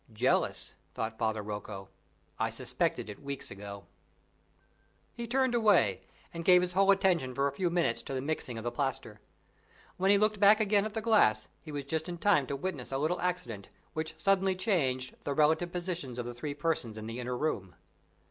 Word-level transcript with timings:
"Jealous," 0.11 0.73
thought 0.95 1.19
Father 1.19 1.43
Rocco; 1.43 1.87
"I 2.39 2.49
suspected 2.49 3.07
it 3.07 3.21
weeks 3.21 3.51
ago." 3.51 3.85
He 5.13 5.27
turned 5.27 5.53
away, 5.53 6.01
and 6.33 6.43
gave 6.43 6.63
his 6.63 6.73
whole 6.73 6.89
attention 6.89 7.35
for 7.35 7.45
a 7.47 7.51
few 7.51 7.69
minutes 7.69 8.01
to 8.01 8.15
the 8.15 8.19
mixing 8.23 8.57
of 8.57 8.63
the 8.63 8.71
plaster. 8.71 9.19
When 9.97 10.09
he 10.09 10.17
looked 10.17 10.39
back 10.39 10.59
again 10.59 10.85
at 10.85 10.93
the 10.95 11.01
glass, 11.01 11.49
he 11.63 11.71
was 11.71 11.85
just 11.85 12.09
in 12.09 12.17
time 12.17 12.47
to 12.47 12.55
witness 12.55 12.91
a 12.91 12.97
little 12.97 13.21
accident 13.21 13.69
which 13.93 14.15
suddenly 14.19 14.55
changed 14.55 15.13
the 15.23 15.35
relative 15.35 15.71
positions 15.71 16.17
of 16.17 16.25
the 16.25 16.33
three 16.33 16.55
persons 16.55 16.97
in 16.97 17.05
the 17.05 17.19
inner 17.19 17.37
room. 17.37 17.75